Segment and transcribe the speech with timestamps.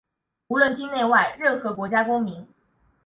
[0.47, 2.47] 无论境内外、任何国家公民